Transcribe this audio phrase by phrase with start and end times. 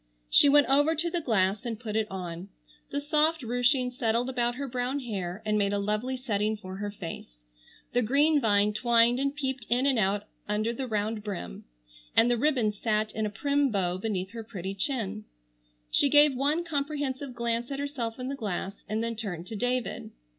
[0.31, 2.49] She went over to the glass and put it on.
[2.89, 6.89] The soft ruching settled about her brown hair, and made a lovely setting for her
[6.89, 7.45] face.
[7.93, 11.65] The green vine twined and peeped in and out under the round brim
[12.17, 15.25] and the ribbon sat in a prim bow beneath her pretty chin.
[15.91, 20.09] She gave one comprehensive glance at herself in the glass and then turned to David.